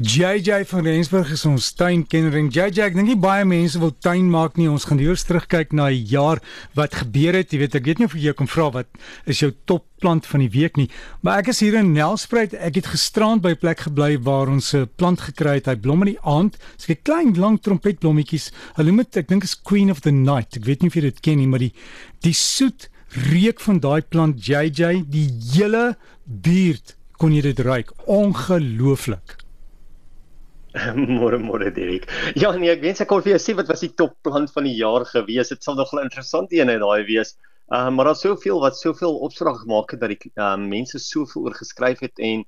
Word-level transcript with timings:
JJ 0.00 0.64
van 0.64 0.80
Rensburg 0.80 1.28
is 1.28 1.42
ons 1.44 1.66
tuinkenner 1.76 2.32
en 2.38 2.46
JJ 2.48 2.86
ek 2.86 2.94
dink 2.96 3.10
nie 3.10 3.18
baie 3.20 3.44
mense 3.44 3.76
wil 3.76 3.90
tuin 4.00 4.30
maak 4.32 4.54
nie. 4.56 4.64
Ons 4.72 4.86
gaan 4.88 4.96
eers 4.96 5.26
terugkyk 5.28 5.74
na 5.76 5.90
'n 5.92 6.06
jaar 6.08 6.40
wat 6.72 6.94
gebeur 7.04 7.36
het. 7.36 7.52
Jy 7.52 7.58
weet, 7.58 7.74
ek 7.74 7.84
weet 7.84 7.98
nie 7.98 8.06
of 8.08 8.14
jy 8.16 8.32
kan 8.32 8.48
vra 8.48 8.70
wat 8.72 8.88
is 9.26 9.40
jou 9.40 9.52
top 9.66 9.84
plant 10.00 10.24
van 10.24 10.40
die 10.40 10.48
week 10.48 10.78
nie. 10.78 10.88
Maar 11.20 11.40
ek 11.40 11.48
is 11.48 11.60
hier 11.60 11.74
in 11.74 11.92
Nelspruit. 11.92 12.54
Ek 12.54 12.76
het 12.76 12.86
gisterand 12.86 13.42
by 13.42 13.50
'n 13.50 13.60
plek 13.60 13.80
gebly 13.80 14.16
waar 14.16 14.48
ons 14.48 14.72
'n 14.72 14.88
plant 14.96 15.20
gekry 15.20 15.60
het. 15.60 15.66
Hy 15.66 15.76
blom 15.76 16.00
in 16.00 16.16
die 16.16 16.24
aand. 16.24 16.56
Dit's 16.78 16.88
'n 16.88 17.02
klein 17.04 17.36
lang 17.36 17.60
trompetblommetjies. 17.60 18.52
Hulle 18.76 18.88
noem 18.88 19.04
dit 19.04 19.16
ek 19.18 19.28
dink 19.28 19.44
is 19.44 19.54
Queen 19.54 19.90
of 19.90 20.00
the 20.00 20.10
Night. 20.10 20.56
Ek 20.56 20.64
weet 20.64 20.80
nie 20.80 20.88
of 20.88 20.94
jy 20.94 21.02
dit 21.02 21.20
ken 21.20 21.36
nie, 21.36 21.46
maar 21.46 21.58
die 21.60 21.74
die 22.22 22.32
soet 22.32 22.88
reuk 23.28 23.60
van 23.60 23.78
daai 23.78 24.00
plant 24.00 24.46
JJ, 24.46 25.04
die 25.10 25.28
hele 25.52 25.98
buurt 26.24 26.96
kon 27.18 27.34
jy 27.34 27.42
dit 27.42 27.58
ruik. 27.58 27.92
Ongelooflik. 28.06 29.39
Môre 31.18 31.38
môre 31.42 31.70
Dirk. 31.74 32.06
Ja 32.38 32.52
nee, 32.54 32.70
ek 32.70 32.82
wens 32.84 33.00
ek 33.02 33.08
kon 33.10 33.22
vir 33.24 33.34
jou 33.34 33.42
sê 33.42 33.54
wat 33.58 33.70
was 33.70 33.82
die 33.82 33.90
top 33.98 34.14
plant 34.26 34.52
van 34.54 34.68
die 34.68 34.76
jaar 34.78 35.04
gewees. 35.08 35.50
Dit 35.50 35.64
sal 35.66 35.74
nog 35.74 35.92
'n 35.94 36.04
interessante 36.06 36.56
een 36.56 36.70
uit 36.70 36.80
daai 36.80 37.04
wees. 37.06 37.36
Ehm 37.70 37.86
uh, 37.86 37.94
maar 37.96 38.10
daar's 38.10 38.22
soveel 38.22 38.60
wat 38.60 38.78
soveel 38.78 39.18
opslag 39.26 39.62
gemaak 39.62 39.90
het 39.90 40.00
dat 40.00 40.14
die 40.14 40.32
ehm 40.34 40.62
uh, 40.62 40.68
mense 40.68 40.98
soveel 40.98 41.42
oor 41.42 41.54
geskryf 41.54 42.00
het 42.00 42.18
en 42.18 42.44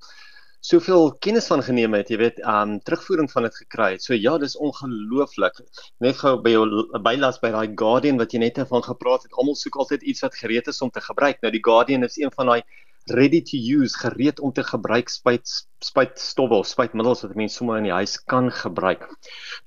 soveel 0.62 1.10
kennis 1.18 1.46
van 1.50 1.62
geneem 1.62 1.94
het, 1.94 2.10
jy 2.10 2.18
weet, 2.20 2.38
ehm 2.40 2.74
um, 2.74 2.80
terugvoering 2.86 3.30
van 3.30 3.42
dit 3.42 3.56
gekry 3.64 3.90
het. 3.96 4.02
So 4.02 4.14
ja, 4.14 4.36
dis 4.38 4.56
ongelooflik. 4.56 5.58
Net 5.98 6.16
gou 6.22 6.36
by 6.42 6.54
jou 6.54 6.66
bylas 7.02 7.40
by 7.42 7.50
daai 7.50 7.74
Guardian 7.74 8.18
wat 8.22 8.32
jy 8.32 8.38
net 8.38 8.62
van 8.70 8.82
gepraat 8.86 9.26
het. 9.26 9.34
Almal 9.34 9.58
soek 9.58 9.76
altyd 9.82 10.02
iets 10.02 10.22
wat 10.22 10.38
gereed 10.38 10.70
is 10.70 10.82
om 10.82 10.90
te 10.90 11.02
gebruik. 11.02 11.42
Nou 11.42 11.50
die 11.50 11.64
Guardian 11.64 12.06
is 12.06 12.16
een 12.16 12.30
van 12.36 12.46
daai 12.46 12.62
ready 13.10 13.40
to 13.42 13.56
use, 13.56 13.98
gereed 13.98 14.40
om 14.40 14.52
te 14.52 14.62
gebruik 14.62 15.08
spuit 15.08 15.48
spuit 15.82 16.18
stowwe 16.18 16.60
of 16.62 16.66
spuitmiddels 16.66 17.24
wat 17.24 17.34
mense 17.34 17.56
sommer 17.58 17.80
in 17.80 17.88
die 17.88 17.94
huis 17.94 18.16
kan 18.30 18.50
gebruik. 18.54 19.08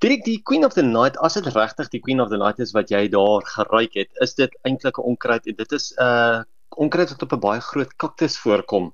Direk 0.00 0.24
die 0.24 0.38
Queen 0.42 0.64
of 0.64 0.74
the 0.74 0.82
Night, 0.82 1.18
as 1.20 1.36
dit 1.36 1.46
regtig 1.52 1.90
die 1.92 2.00
Queen 2.00 2.20
of 2.20 2.30
the 2.32 2.40
Night 2.40 2.58
is 2.58 2.72
wat 2.72 2.90
jy 2.90 3.06
daar 3.12 3.44
geruik 3.44 3.98
het, 4.00 4.08
is 4.24 4.34
dit 4.34 4.52
eintlik 4.64 4.98
'n 4.98 5.08
onkruid 5.12 5.46
en 5.46 5.56
dit 5.56 5.72
is 5.72 5.92
'n 5.92 6.02
uh, 6.02 6.42
onkruid 6.76 7.10
wat 7.10 7.22
op 7.22 7.32
'n 7.32 7.40
baie 7.40 7.60
groot 7.60 7.92
kaktus 7.96 8.38
voorkom. 8.38 8.92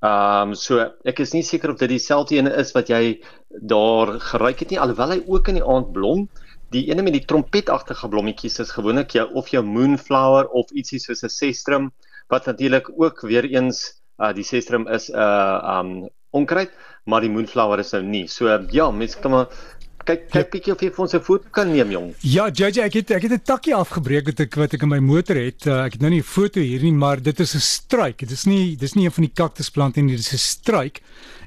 Ehm 0.00 0.50
um, 0.50 0.54
so 0.54 0.80
ek 1.04 1.18
is 1.20 1.34
nie 1.34 1.42
seker 1.42 1.70
of 1.70 1.78
dit 1.78 1.90
dieselfde 1.90 2.36
een 2.36 2.46
is 2.46 2.72
wat 2.72 2.88
jy 2.88 3.20
daar 3.50 4.20
geruik 4.20 4.60
het 4.60 4.70
nie 4.70 4.80
alhoewel 4.80 5.10
hy 5.10 5.20
ook 5.26 5.48
in 5.48 5.58
die 5.58 5.66
aand 5.66 5.92
blom. 5.92 6.28
Die 6.70 6.86
ene 6.88 7.02
met 7.02 7.12
die 7.12 7.26
trompetagtige 7.26 8.08
blommetjies 8.08 8.60
is 8.60 8.70
gewoonlik 8.70 9.10
jou 9.10 9.26
of 9.34 9.48
jou 9.48 9.62
moonflower 9.62 10.48
of 10.48 10.70
ietsie 10.70 10.98
soos 10.98 11.24
'n 11.24 11.28
sestrum 11.28 11.90
wat 12.30 12.46
natuurlik 12.46 12.90
ook 12.96 13.20
weer 13.26 13.44
eens 13.44 13.82
uh, 14.18 14.32
die 14.32 14.44
sestrum 14.44 14.88
is 14.88 15.10
'n 15.10 15.18
uh, 15.18 15.80
um 15.80 16.08
onkruid, 16.30 16.70
maar 17.04 17.20
die 17.20 17.30
moonflower 17.30 17.78
is 17.78 17.92
nou 17.92 18.02
nie. 18.02 18.26
So 18.28 18.46
uh, 18.46 18.62
ja, 18.70 18.90
mense 18.90 19.18
kan 19.18 19.30
maar 19.30 19.48
kyk 20.04 20.28
kyk 20.30 20.46
ja. 20.46 20.50
bietjie 20.52 20.72
of 20.74 20.82
jy 20.82 20.90
vir 20.94 21.04
ons 21.04 21.14
'n 21.14 21.20
foto 21.20 21.48
kan 21.50 21.72
neem, 21.72 21.90
jong. 21.90 22.14
Ja, 22.22 22.48
JJ, 22.48 22.86
ek 22.86 22.94
het 22.94 23.10
ek 23.10 23.22
het 23.22 23.32
'n 23.32 23.44
takkie 23.44 23.74
afgebreek 23.74 24.26
wat 24.26 24.40
ek 24.40 24.54
wat 24.54 24.74
ek 24.74 24.82
in 24.82 24.88
my 24.88 24.98
motor 24.98 25.36
het. 25.36 25.66
Uh, 25.66 25.84
ek 25.84 25.92
het 25.92 26.00
nou 26.00 26.10
nie 26.10 26.20
'n 26.20 26.32
foto 26.36 26.60
hier 26.60 26.82
nie, 26.82 26.92
maar 26.92 27.20
dit 27.20 27.40
is 27.40 27.54
'n 27.54 27.60
struik. 27.60 28.18
Dit 28.18 28.30
is 28.30 28.44
nie 28.46 28.76
dis 28.76 28.94
nie 28.94 29.04
een 29.04 29.12
van 29.12 29.24
die 29.24 29.34
kaktusplante 29.34 30.00
nie, 30.00 30.16
dit 30.16 30.20
is 30.20 30.32
'n 30.32 30.38
struik. 30.38 31.00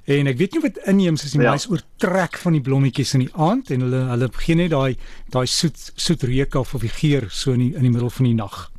En 0.06 0.28
ek 0.28 0.38
weet 0.38 0.54
nie 0.54 0.62
wat 0.62 0.78
inheems 0.86 1.24
is 1.24 1.34
nie, 1.34 1.44
maar 1.44 1.56
hy's 1.56 1.68
ja. 1.70 1.72
oortrek 1.72 2.38
van 2.38 2.54
die 2.54 2.62
blommetjies 2.62 3.14
in 3.14 3.22
die 3.22 3.34
aand 3.34 3.72
en 3.72 3.82
hulle 3.82 4.02
hulle 4.10 4.28
begin 4.28 4.58
net 4.58 4.72
daai 4.72 4.98
daai 5.32 5.46
soet 5.48 5.92
soet 5.96 6.24
reuk 6.24 6.56
af 6.56 6.74
of 6.76 6.82
die 6.82 6.90
geur 6.92 7.30
so 7.30 7.54
in 7.54 7.60
die, 7.60 7.76
in 7.76 7.82
die 7.84 7.90
middel 7.90 8.10
van 8.10 8.26
die 8.26 8.36
nag. 8.36 8.73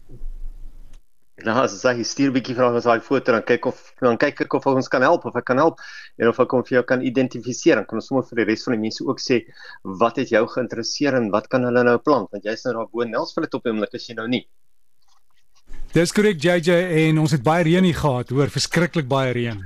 Nou 1.45 1.55
as 1.61 1.75
jy 1.85 2.05
stuur 2.09 2.31
'n 2.31 2.35
bietjie 2.39 2.55
vra 2.57 2.71
ons 2.73 2.87
daai 2.89 3.01
foto 3.05 3.33
dan 3.33 3.43
kyk 3.45 3.67
of 3.69 3.81
dan 4.01 4.17
kyk 4.17 4.41
ek 4.47 4.55
of 4.55 4.67
ons 4.67 4.89
kan 4.89 5.03
help 5.03 5.27
of 5.29 5.37
ek 5.37 5.45
kan 5.45 5.59
help 5.61 5.81
en 6.19 6.29
of 6.29 6.41
ek 6.41 6.49
kom 6.49 6.63
vir 6.65 6.77
jou 6.79 6.83
kan 6.83 7.03
identifiseer 7.05 7.77
en 7.79 7.85
kan 7.85 7.99
ons 8.01 8.07
sommer 8.09 8.25
vir 8.25 8.37
die 8.41 8.47
res 8.51 8.65
van 8.65 8.77
die 8.77 8.81
mense 8.81 9.05
ook 9.05 9.21
sê 9.21 9.45
wat 9.85 10.17
het 10.17 10.33
jou 10.33 10.45
geïnteresseer 10.55 11.15
en 11.15 11.31
wat 11.31 11.49
kan 11.49 11.65
hulle 11.69 11.85
nou 11.85 11.99
plant 11.99 12.31
want 12.33 12.45
jy's 12.45 12.65
nou 12.65 12.75
daar 12.75 12.89
bo 12.89 13.05
Nelsville 13.05 13.49
op 13.53 13.67
oomblik 13.67 13.95
as 13.95 14.09
jy 14.09 14.17
nou 14.17 14.29
nie. 14.29 14.47
Dis 15.93 16.13
korrek 16.13 16.41
JJ 16.41 16.71
en 17.09 17.19
ons 17.19 17.33
het 17.37 17.43
baie 17.43 17.65
reën 17.65 17.85
hier 17.85 18.01
gehad 18.01 18.31
hoor 18.31 18.49
verskriklik 18.49 19.09
baie 19.09 19.33
reën. 19.37 19.61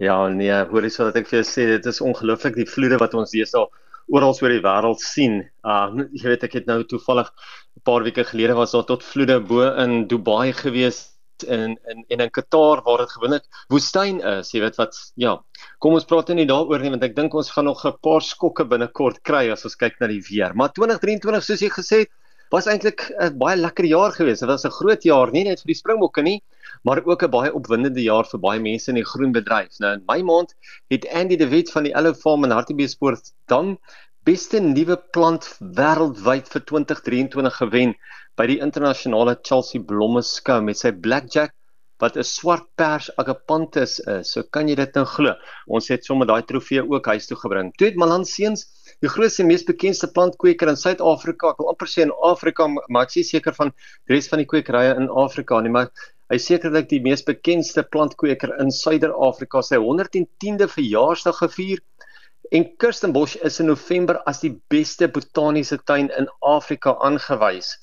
Ja 0.00 0.28
nee 0.28 0.64
hoor 0.72 0.82
jy 0.82 0.90
so 0.90 1.04
dat 1.04 1.22
ek 1.22 1.30
vir 1.30 1.42
jou 1.42 1.46
sê 1.46 1.68
dit 1.76 1.86
is 1.86 2.00
ongelooflik 2.00 2.58
die 2.58 2.66
vloede 2.66 2.98
wat 2.98 3.14
ons 3.14 3.30
deesdae 3.30 3.68
oral 4.08 4.36
oor 4.42 4.54
die 4.54 4.64
wêreld 4.64 5.00
sien. 5.04 5.42
Uh 5.64 6.06
jy 6.12 6.28
weet 6.32 6.48
ek 6.48 6.58
het 6.60 6.66
nou 6.66 6.82
toevallig 6.84 7.30
'n 7.76 7.84
paar 7.84 8.02
weke 8.02 8.24
gelede 8.24 8.54
was 8.54 8.72
daar 8.72 8.84
tot 8.84 9.04
vloede 9.04 9.40
bo 9.40 9.62
in 9.84 10.06
Dubai 10.08 10.52
gewees 10.52 11.18
in 11.46 11.78
in 11.86 12.04
en 12.08 12.20
in 12.20 12.30
Qatar 12.30 12.82
waar 12.82 12.98
dit 12.98 13.12
gewoonlik 13.12 13.44
woestyn 13.68 14.20
is, 14.20 14.52
jy 14.52 14.60
weet 14.60 14.76
wat 14.76 14.96
ja. 15.16 15.38
Kom 15.78 15.94
ons 15.94 16.04
praat 16.04 16.28
nie 16.34 16.46
daaroor 16.46 16.80
nie 16.82 16.90
want 16.90 17.04
ek 17.04 17.16
dink 17.16 17.34
ons 17.34 17.50
gaan 17.50 17.64
nog 17.64 17.84
'n 17.86 17.98
paar 18.02 18.22
skokke 18.22 18.64
binnekort 18.64 19.22
kry 19.22 19.50
as 19.52 19.64
ons 19.64 19.76
kyk 19.76 20.00
na 20.00 20.06
die 20.06 20.22
weer. 20.30 20.54
Maar 20.54 20.72
2023 20.72 21.44
soos 21.44 21.60
jy 21.60 21.70
gesê 21.70 21.98
het, 22.04 22.10
was 22.50 22.66
eintlik 22.66 23.10
'n 23.20 23.38
baie 23.38 23.56
lekker 23.56 23.84
jaar 23.84 24.12
gewees. 24.12 24.40
Dit 24.40 24.48
was 24.48 24.64
'n 24.64 24.70
groot 24.70 25.02
jaar, 25.02 25.30
nie 25.30 25.44
net 25.44 25.60
vir 25.60 25.74
die 25.74 25.80
Springbokke 25.82 26.22
nie, 26.22 26.42
maar 26.88 27.04
ook 27.04 27.22
'n 27.22 27.30
baie 27.30 27.54
opwindende 27.54 28.02
jaar 28.02 28.26
vir 28.32 28.40
baie 28.40 28.60
mense 28.60 28.88
in 28.90 28.96
die 28.96 29.08
groenbedryf. 29.12 29.78
Nou 29.78 29.92
in 29.96 30.04
my 30.08 30.20
maand 30.22 30.54
het 30.94 31.08
Andy 31.12 31.36
de 31.36 31.48
Wet 31.48 31.70
van 31.70 31.84
die 31.84 31.92
Ello 31.92 32.14
Farm 32.14 32.44
in 32.44 32.54
Hartbeespoort 32.56 33.32
dan 33.46 33.76
beste 34.24 34.60
nuwe 34.60 34.96
plant 35.12 35.44
wêreldwyd 35.60 36.48
vir 36.54 36.64
2023 36.70 37.60
gewen 37.60 37.94
by 38.36 38.46
die 38.46 38.58
internasionale 38.64 39.36
Chelsea 39.42 39.82
blomme 39.82 40.22
skou 40.22 40.60
met 40.62 40.78
sy 40.78 40.92
blackjack 40.92 41.52
wat 42.02 42.16
'n 42.16 42.24
swart 42.24 42.66
pers 42.76 43.10
agapanthus 43.20 43.98
is. 44.00 44.32
So 44.32 44.42
kan 44.42 44.68
jy 44.68 44.76
dit 44.76 44.94
nou 44.94 45.04
glo. 45.04 45.34
Ons 45.66 45.88
het 45.88 46.04
sommer 46.04 46.26
daai 46.26 46.42
trofee 46.42 46.82
ook 46.82 47.06
huis 47.06 47.26
toe 47.26 47.36
gebring. 47.36 47.72
Toe 47.76 47.88
het 47.88 47.96
Malan 47.96 48.24
Seuns, 48.24 48.66
die 49.00 49.10
grootste 49.10 49.44
mees 49.44 49.64
bekende 49.64 50.06
plantkweker 50.06 50.68
in 50.68 50.76
Suid-Afrika, 50.76 51.50
ek 51.50 51.58
wil 51.58 51.68
amper 51.68 51.88
sê 51.88 52.02
in 52.02 52.12
Afrika, 52.22 52.66
maar 52.88 53.02
ek 53.02 53.16
is 53.16 53.30
seker 53.30 53.52
van 53.54 53.72
die 53.72 54.14
res 54.14 54.28
van 54.28 54.38
die 54.38 54.46
kwekerye 54.46 54.94
in 54.96 55.10
Afrika 55.10 55.60
nie, 55.60 55.70
maar 55.70 55.90
hy 56.28 56.38
sekerlik 56.42 56.88
die 56.90 57.00
mees 57.04 57.24
bekende 57.24 57.84
plantkweker 57.92 58.52
in 58.62 58.72
Suider-Afrika 58.74 59.62
sy 59.64 59.78
110de 59.80 60.68
verjaarsdag 60.68 61.40
gevier. 61.44 61.80
En 62.52 62.64
Kirstenbosch 62.80 63.36
is 63.44 63.58
in 63.60 63.68
November 63.68 64.20
as 64.28 64.40
die 64.44 64.54
beste 64.72 65.08
botaniese 65.12 65.80
tuin 65.88 66.08
in 66.16 66.28
Afrika 66.44 66.94
aangewys. 67.04 67.74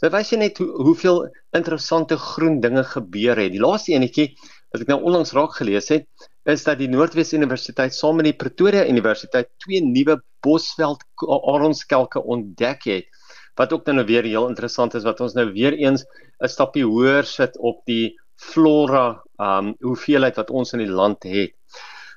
So 0.00 0.10
wys 0.12 0.32
jy 0.32 0.40
net 0.40 0.60
hoe, 0.60 0.68
hoeveel 0.84 1.24
interessante 1.56 2.16
groen 2.20 2.60
dinge 2.60 2.84
gebeur 2.88 3.40
het. 3.40 3.52
Die 3.54 3.62
laaste 3.62 3.94
enetjie 3.94 4.30
wat 4.74 4.82
ek 4.82 4.90
nou 4.90 5.00
onlangs 5.06 5.32
raak 5.36 5.54
gelees 5.60 5.88
het, 5.92 6.08
is 6.50 6.64
dat 6.66 6.80
die 6.80 6.90
Noordwes 6.92 7.32
Universiteit 7.36 7.94
saam 7.96 8.18
met 8.20 8.28
die 8.28 8.36
Pretoria 8.36 8.82
Universiteit 8.90 9.52
twee 9.64 9.80
nuwe 9.84 10.18
bosveld 10.44 11.04
aronskelke 11.24 12.20
ontdek 12.20 12.88
het. 12.90 13.08
Wat 13.54 13.72
ook 13.72 13.86
nou 13.86 14.04
weer 14.06 14.24
heel 14.26 14.48
interessant 14.48 14.94
is 14.94 15.06
wat 15.06 15.20
ons 15.20 15.34
nou 15.34 15.52
weer 15.52 15.72
eens 15.72 16.04
'n 16.42 16.48
stappie 16.48 16.84
hoër 16.84 17.24
sit 17.24 17.58
op 17.58 17.82
die 17.86 18.14
flora 18.36 19.22
um 19.38 19.74
hoeveelheid 19.80 20.36
wat 20.36 20.50
ons 20.50 20.72
in 20.72 20.82
die 20.82 20.90
land 20.90 21.22
het. 21.22 21.54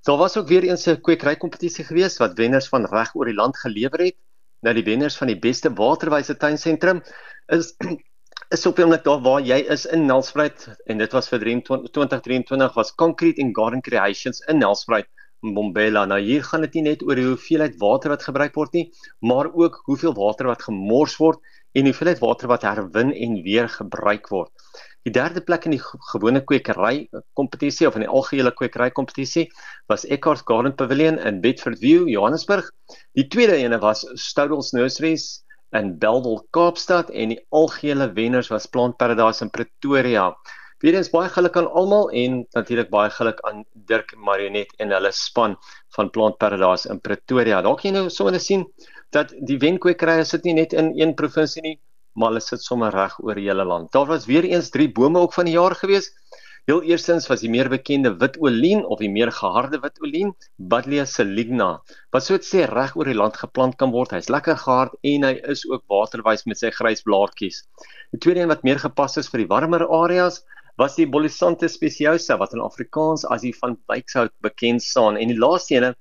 Daar 0.08 0.18
was 0.18 0.38
ook 0.38 0.48
weer 0.48 0.64
eens 0.64 0.88
'n 0.88 1.02
kwekery 1.02 1.36
kompetisie 1.36 1.86
gewees 1.86 2.18
wat 2.18 2.38
wenners 2.38 2.68
van 2.68 2.86
reg 2.86 3.16
oor 3.16 3.26
die 3.26 3.36
land 3.36 3.58
gelewer 3.58 4.00
het. 4.00 4.16
Nou 4.62 4.74
die 4.74 4.84
wenners 4.84 5.18
van 5.18 5.28
die 5.28 5.40
beste 5.40 5.74
waterwyse 5.74 6.38
tuinsentrum 6.38 7.04
is 7.48 7.76
is 8.56 8.66
op 8.66 8.80
oomblik 8.80 9.04
daar 9.04 9.22
waar 9.22 9.42
jy 9.42 9.58
is 9.74 9.86
in 9.86 10.06
Nelspruit 10.06 10.68
en 10.86 10.98
dit 10.98 11.12
was 11.12 11.28
vir 11.30 11.40
2023 11.40 12.74
was 12.76 12.96
Concrete 12.96 13.42
and 13.42 13.56
Garden 13.56 13.82
Creations 13.82 14.40
in 14.48 14.58
Nelspruit 14.58 15.08
Mbombela. 15.46 16.06
Nou 16.10 16.20
hier 16.22 16.44
gaan 16.44 16.66
dit 16.66 16.80
nie 16.80 16.86
net 16.90 17.06
oor 17.06 17.20
die 17.20 17.28
hoeveelheid 17.28 17.78
water 17.82 18.14
wat 18.14 18.26
gebruik 18.26 18.56
word 18.58 18.74
nie, 18.78 18.86
maar 19.22 19.52
ook 19.54 19.82
hoeveel 19.86 20.16
water 20.18 20.50
wat 20.50 20.66
gemors 20.66 21.18
word 21.22 21.42
en 21.78 21.90
hoeveelheid 21.90 22.22
water 22.24 22.50
wat 22.52 22.66
herwin 22.66 23.14
en 23.14 23.42
weer 23.46 23.70
gebruik 23.70 24.30
word. 24.34 24.52
Die 25.08 25.14
derde 25.16 25.40
plek 25.40 25.64
in 25.70 25.78
die 25.78 25.84
gewone 26.12 26.42
kwekery 26.44 27.08
kompetisie 27.40 27.88
of 27.88 27.96
in 27.96 28.04
die 28.04 28.12
algehele 28.12 28.52
kwekery 28.52 28.90
kompetisie 28.92 29.46
was 29.88 30.04
Eckhart 30.04 30.44
Garden 30.50 30.76
Pavilion 30.76 31.20
in 31.20 31.40
Bedford 31.42 31.80
View, 31.80 32.10
Johannesburg. 32.12 32.68
Die 33.16 33.28
tweede 33.32 33.56
ene 33.56 33.80
was 33.80 34.04
Stoudels 34.20 34.74
Nurseries 34.76 35.46
in 35.78 35.94
Bellville, 36.02 36.44
Kaapstad 36.52 37.12
en 37.12 37.32
die 37.36 37.40
algehele 37.56 38.10
wenners 38.18 38.52
was 38.52 38.68
Plant 38.68 38.98
Paradise 39.00 39.46
in 39.46 39.52
Pretoria. 39.52 40.34
Weerens 40.86 41.08
baie 41.10 41.30
geluk 41.34 41.56
aan 41.58 41.68
almal 41.80 42.12
en 42.14 42.34
natuurlik 42.54 42.92
baie 42.94 43.10
geluk 43.10 43.40
aan 43.50 43.64
Dirk 43.90 44.12
Marionet 44.22 44.76
en 44.78 44.92
hulle 44.94 45.10
span 45.10 45.56
van 45.96 46.10
Plant 46.14 46.38
Paradise 46.38 46.86
in 46.94 47.00
Pretoria. 47.02 47.64
Dalk 47.66 47.82
jy 47.82 47.96
nou 47.96 48.04
sommer 48.14 48.38
sien 48.38 48.68
dat 49.16 49.32
die 49.50 49.58
wenkwekerye 49.64 50.26
sit 50.30 50.46
nie 50.46 50.54
net 50.60 50.76
in 50.78 50.92
een 51.00 51.16
provinsie 51.18 51.64
nie, 51.66 51.78
maar 52.14 52.30
hulle 52.30 52.44
sit 52.46 52.62
sommer 52.62 52.94
reg 52.94 53.16
oor 53.26 53.42
die 53.42 53.48
hele 53.48 53.66
land. 53.66 53.90
Daar 53.96 54.06
was 54.12 54.28
weer 54.30 54.46
eens 54.46 54.70
drie 54.70 54.86
bome 55.00 55.24
ook 55.24 55.34
van 55.34 55.50
die 55.50 55.56
jaar 55.56 55.74
gewees. 55.80 56.12
Heel 56.70 56.84
eerstens 56.84 57.26
was 57.32 57.42
die 57.42 57.50
meer 57.50 57.72
bekende 57.74 58.12
wit 58.22 58.38
olien 58.44 58.84
of 58.86 59.00
die 59.02 59.10
meer 59.10 59.32
geharde 59.32 59.80
wit 59.82 59.98
olien, 60.04 60.34
Buddleia 60.60 61.06
saligna, 61.10 61.70
wat 62.14 62.26
so 62.26 62.38
sê 62.44 62.68
reg 62.70 62.94
oor 63.00 63.08
die 63.10 63.18
land 63.18 63.40
geplant 63.40 63.78
kan 63.82 63.96
word. 63.96 64.14
Hy's 64.14 64.30
lekker 64.30 64.60
gehard 64.62 64.94
en 65.02 65.26
hy 65.26 65.32
is 65.56 65.64
ook 65.72 65.88
waterwys 65.90 66.46
met 66.46 66.62
sy 66.62 66.70
grys 66.76 67.02
blaartjies. 67.08 67.64
Die 68.14 68.22
tweede 68.22 68.44
een 68.44 68.52
wat 68.54 68.68
meer 68.68 68.84
gepas 68.84 69.18
is 69.24 69.32
vir 69.32 69.46
die 69.46 69.50
warmer 69.50 69.88
areas, 69.88 70.44
was 70.78 70.96
die 70.96 71.08
Bolisante 71.10 71.68
speciosa 71.70 72.38
wat 72.38 72.54
in 72.54 72.62
Afrikaans 72.62 73.26
as 73.26 73.42
die 73.42 73.54
van 73.62 73.78
Wykshout 73.90 74.34
bekend 74.42 74.84
staan 74.84 75.18
en 75.18 75.34
die 75.34 75.40
laaste 75.40 75.76
een 75.76 75.94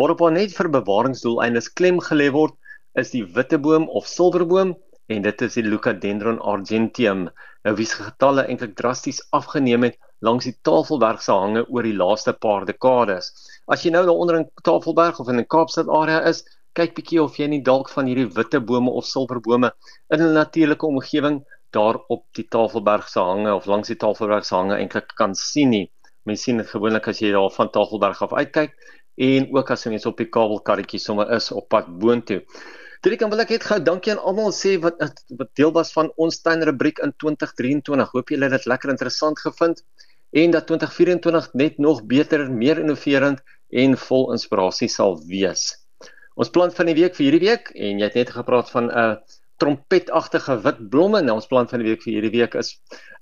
Waarop 0.00 0.18
daar 0.18 0.32
net 0.34 0.54
vir 0.56 0.66
bewaringsdoeleindes 0.74 1.68
klem 1.78 2.00
gelê 2.02 2.24
word, 2.34 2.54
is 2.98 3.12
die 3.12 3.22
witteboom 3.36 3.84
of 3.98 4.08
silverboom 4.10 4.72
en 5.14 5.26
dit 5.26 5.44
is 5.46 5.54
die 5.58 5.62
Leucadendron 5.66 6.40
argenteum. 6.52 7.28
Nou 7.62 7.74
wie 7.78 7.86
se 7.86 8.00
getalle 8.02 8.42
eintlik 8.48 8.74
drasties 8.80 9.20
afgeneem 9.38 9.86
het 9.86 10.00
langs 10.26 10.48
die 10.48 10.56
Tafelberg 10.66 11.22
se 11.22 11.36
hange 11.36 11.62
oor 11.68 11.86
die 11.86 11.94
laaste 11.94 12.34
paar 12.46 12.66
dekades. 12.66 13.30
As 13.70 13.86
jy 13.86 13.94
nou 13.94 14.02
daar 14.08 14.18
onder 14.24 14.40
in 14.40 14.48
Tafelberg 14.66 15.20
of 15.22 15.30
in 15.30 15.38
die 15.44 15.48
Kaapstad 15.56 15.92
area 16.00 16.24
is, 16.32 16.42
kyk 16.74 16.96
bietjie 16.98 17.22
of 17.22 17.38
jy 17.38 17.46
nie 17.52 17.62
dalk 17.62 17.92
van 17.94 18.10
hierdie 18.10 18.26
witte 18.34 18.58
bome 18.58 18.90
of 18.90 19.06
silverbome 19.06 19.70
in 20.10 20.22
'n 20.26 20.34
natuurlike 20.34 20.90
omgewing 20.90 21.44
daar 21.74 21.98
op 22.08 22.24
die 22.38 22.46
Tafelberg 22.56 23.08
se 23.10 23.20
hange 23.20 23.54
of 23.54 23.66
langs 23.70 23.90
die 23.92 23.98
Tafelberg 24.00 24.46
se 24.46 24.54
hange 24.54 24.78
eintlik 24.78 25.12
kan 25.18 25.34
sien 25.38 25.74
nie. 25.74 25.86
Mens 26.24 26.46
sien 26.46 26.62
dit 26.62 26.70
gewoonlik 26.70 27.08
as 27.10 27.20
jy 27.20 27.32
daar 27.34 27.50
van 27.52 27.70
Tafelberg 27.74 28.22
af 28.24 28.32
uitkyk 28.32 28.72
en 29.28 29.50
ook 29.54 29.70
as 29.70 29.84
jy 29.84 29.92
mens 29.94 30.06
op 30.10 30.18
die 30.18 30.30
kabelkarretjie 30.36 31.02
sommer 31.02 31.30
is 31.36 31.50
op 31.52 31.68
pad 31.70 31.90
boontoe. 32.00 32.40
Dit 33.04 33.18
kan 33.20 33.30
wel 33.30 33.44
ek 33.44 33.52
het 33.52 33.66
gou 33.68 33.76
dankie 33.84 34.14
aan 34.14 34.22
almal 34.30 34.54
sê 34.56 34.78
wat 34.80 34.96
wat 35.38 35.50
deel 35.60 35.72
was 35.76 35.92
van 35.92 36.08
ons 36.16 36.40
tuin 36.40 36.64
rubriek 36.64 37.02
in 37.04 37.12
2023. 37.20 38.14
Hoop 38.16 38.32
julle 38.32 38.48
het 38.48 38.56
dit 38.56 38.68
lekker 38.72 38.94
interessant 38.94 39.40
gevind 39.44 39.84
en 40.34 40.50
dat 40.50 40.66
2024 40.66 41.52
net 41.52 41.78
nog 41.78 42.00
beter, 42.10 42.50
meer 42.50 42.80
innoverend 42.80 43.42
en 43.70 43.96
vol 44.06 44.32
inspirasie 44.32 44.88
sal 44.88 45.18
wees. 45.28 45.68
Ons 46.34 46.50
plant 46.50 46.74
van 46.74 46.88
die 46.90 46.96
week 46.96 47.14
vir 47.14 47.26
hierdie 47.28 47.44
week 47.44 47.70
en 47.74 48.00
jy 48.00 48.08
het 48.08 48.16
net 48.18 48.32
gepraat 48.34 48.70
van 48.72 48.88
'n 48.88 48.98
uh, 49.04 49.14
trompetagtige 49.62 50.58
wit 50.64 50.80
blomme. 50.90 51.22
Nou 51.22 51.38
ons 51.38 51.48
plant 51.50 51.70
van 51.70 51.82
die 51.82 51.90
week 51.90 52.02
vir 52.04 52.16
hierdie 52.16 52.34
week 52.40 52.54
is 52.60 52.74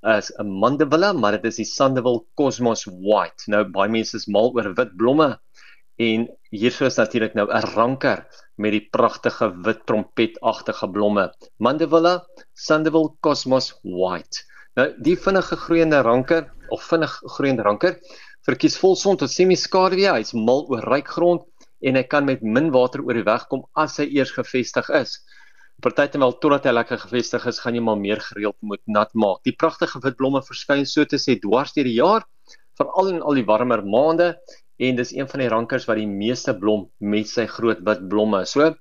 is 0.03 0.33
'n 0.43 0.49
mandevilla, 0.63 1.13
maar 1.13 1.33
dit 1.37 1.45
is 1.45 1.57
die 1.63 1.69
Sandoval 1.69 2.25
Cosmos 2.35 2.85
White. 2.87 3.47
Nou 3.47 3.65
baie 3.65 3.89
mense 3.89 4.17
is 4.17 4.27
mal 4.27 4.51
oor 4.55 4.75
wit 4.75 4.97
blomme 4.97 5.39
en 5.99 6.27
hierso 6.51 6.87
is 6.87 6.97
natuurlik 6.97 7.35
nou 7.35 7.47
'n 7.49 7.75
ranker 7.75 8.27
met 8.57 8.73
die 8.73 8.89
pragtige 8.91 9.53
wit 9.65 9.87
trompetagtige 9.87 10.89
blomme. 10.91 11.31
Mandevilla 11.59 12.25
Sandoval 12.55 13.17
Cosmos 13.21 13.73
White. 13.83 14.43
Nou 14.77 14.89
die 15.03 15.17
vinnige 15.17 15.57
groeiende 15.57 16.03
ranker 16.03 16.51
of 16.71 16.83
vinnig 16.83 17.21
groeiende 17.37 17.63
ranker 17.63 17.99
verkies 18.47 18.79
volson 18.79 19.17
tot 19.17 19.31
semi-skaduwee. 19.31 20.11
Hy's 20.11 20.33
mal 20.33 20.67
oor 20.71 20.83
ryk 20.91 21.09
grond 21.09 21.43
en 21.83 21.99
hy 21.99 22.03
kan 22.03 22.25
met 22.25 22.43
min 22.43 22.71
water 22.75 23.03
oor 23.03 23.15
die 23.15 23.27
weg 23.27 23.47
kom 23.51 23.65
as 23.79 23.99
hy 23.99 24.09
eers 24.17 24.33
gevestig 24.35 24.89
is. 24.91 25.19
Partytemal 25.83 26.37
totdat 26.39 26.69
hy 26.69 26.73
lekker 26.77 27.01
gevestig 27.03 27.47
is, 27.51 27.59
gaan 27.59 27.75
jy 27.75 27.83
maar 27.83 27.99
meer 27.99 28.21
gereeld 28.23 28.57
moet 28.63 28.83
nat 28.87 29.11
maak. 29.19 29.41
Die 29.47 29.55
pragtige 29.59 29.99
wit 30.05 30.17
blomme 30.21 30.43
verskyn 30.47 30.85
so 30.87 31.05
te 31.09 31.19
sê 31.19 31.39
dwars 31.43 31.75
deur 31.75 31.89
die 31.89 31.97
jaar, 31.97 32.27
veral 32.79 33.11
in 33.11 33.23
al 33.23 33.39
die 33.39 33.47
warmer 33.49 33.83
maande 33.83 34.29
en 34.83 34.99
dis 34.99 35.13
een 35.15 35.29
van 35.31 35.43
die 35.43 35.51
rankers 35.51 35.87
wat 35.89 35.99
die 35.99 36.09
meeste 36.09 36.55
blom 36.59 36.87
met 36.99 37.31
sy 37.31 37.49
groot 37.51 37.83
wit 37.87 38.05
blomme. 38.11 38.45
So 38.47 38.75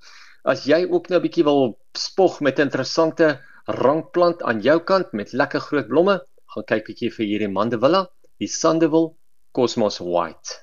as 0.46 0.66
jy 0.70 0.84
ook 0.90 1.10
nou 1.10 1.20
'n 1.20 1.26
bietjie 1.26 1.46
wil 1.46 1.78
spog 1.98 2.42
met 2.42 2.60
interessante 2.60 3.40
rankplant 3.66 4.44
aan 4.44 4.62
jou 4.62 4.80
kant 4.80 5.14
met 5.14 5.34
lekker 5.34 5.60
groot 5.60 5.88
blomme, 5.88 6.22
gaan 6.54 6.66
kyk 6.68 6.86
bietjie 6.86 7.12
vir 7.12 7.26
hierdie 7.26 7.50
Mandevilla, 7.50 8.08
die 8.40 8.48
Sandoval 8.48 9.16
Cosmos 9.54 10.00
White. 10.00 10.62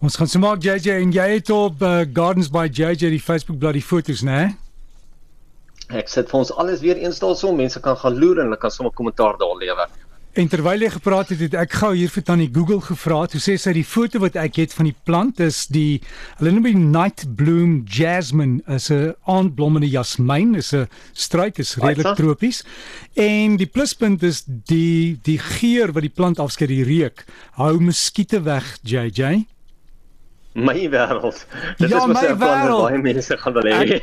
Ons 0.00 0.16
gaan 0.16 0.40
maak 0.40 0.62
JJ 0.62 1.02
en 1.02 1.12
jy 1.12 1.28
het 1.34 1.50
op 1.50 1.82
uh, 1.82 2.04
Gardens 2.12 2.48
by 2.48 2.68
JJ 2.68 3.10
die 3.10 3.20
Facebook 3.20 3.58
bladsy 3.58 3.80
foto's, 3.80 4.22
né? 4.22 4.54
Ek 5.88 6.10
sit 6.12 6.28
vir 6.28 6.42
ons 6.42 6.52
alles 6.60 6.82
weer 6.84 6.98
eenstal 7.00 7.34
so. 7.36 7.54
Mense 7.56 7.80
kan 7.80 7.96
gaan 7.96 8.18
loer 8.20 8.42
en 8.42 8.50
hulle 8.50 8.60
kan 8.60 8.70
sommer 8.70 8.92
kommentaar 8.92 9.38
daar 9.40 9.56
lewer. 9.56 9.88
En 10.38 10.46
terwyl 10.46 10.84
jy 10.84 10.90
gepraat 10.92 11.32
het, 11.32 11.40
het 11.40 11.54
ek 11.58 11.72
gou 11.80 11.88
hier 11.96 12.10
vir 12.12 12.22
tannie 12.22 12.50
Google 12.52 12.82
gevra. 12.84 13.22
Toe 13.26 13.40
sê 13.42 13.56
sy 13.58 13.72
die 13.74 13.86
foto 13.86 14.20
wat 14.22 14.36
ek 14.38 14.60
het 14.60 14.76
van 14.76 14.86
die 14.86 14.94
plant 15.08 15.40
is 15.42 15.64
die 15.72 15.98
hulle 16.38 16.52
noem 16.52 16.68
dit 16.68 16.78
night 16.78 17.24
bloom 17.40 17.80
jasmine, 17.88 18.60
is 18.68 18.90
'n 18.92 19.16
aandblommende 19.26 19.88
jasmyn, 19.88 20.54
is 20.54 20.74
'n 20.74 20.86
struik, 21.14 21.58
is 21.58 21.74
redelik 21.80 22.14
tropies. 22.16 22.62
En 23.16 23.56
die 23.56 23.66
pluspunt 23.66 24.22
is 24.22 24.44
die 24.46 25.18
die 25.24 25.38
geur 25.38 25.92
wat 25.92 26.02
die 26.02 26.14
plant 26.14 26.38
afskei, 26.38 26.68
die 26.68 26.84
reuk, 26.84 27.24
hou 27.56 27.80
muskiete 27.80 28.44
weg, 28.44 28.78
JJ 28.84 29.46
my 30.58 30.88
wêreld. 30.90 31.40
Dit 31.78 31.90
ja, 31.90 31.96
is 31.96 32.06
mos 32.06 32.22
'n 32.22 32.36
plan 32.36 32.68
wat 32.68 32.90
baie 32.90 32.98
mense 33.02 33.38
gaan 33.38 33.52
wil 33.52 33.62
hê. 33.62 34.00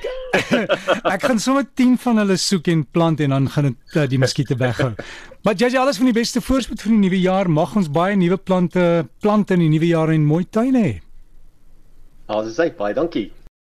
Ek 1.04 1.24
gaan 1.28 1.40
sommer 1.40 1.66
10 1.74 1.98
van 1.98 2.18
hulle 2.24 2.38
soek 2.38 2.68
en 2.68 2.86
plant 2.92 3.20
en 3.20 3.30
dan 3.30 3.50
gaan 3.50 3.72
dit 3.72 3.96
uh, 3.96 4.08
die 4.08 4.20
muskiete 4.20 4.56
weghou. 4.56 4.94
Maar 5.44 5.56
jy 5.56 5.70
jy 5.70 5.80
alles 5.80 5.98
van 5.98 6.10
die 6.10 6.20
beste 6.20 6.42
voorspoed 6.42 6.82
vir 6.82 6.92
die 6.92 7.02
nuwe 7.04 7.22
jaar. 7.22 7.50
Mag 7.50 7.76
ons 7.76 7.92
baie 7.92 8.16
nuwe 8.16 8.38
plante 8.38 9.08
plant 9.22 9.52
in 9.52 9.60
die 9.60 9.70
nuwe 9.70 9.88
jaar 9.88 10.10
en 10.10 10.26
mooi 10.26 10.46
tuine 10.50 10.82
hê. 10.82 10.94
Alles 12.26 12.58
is 12.58 12.78
baie 12.78 12.94
dankie. 12.94 13.32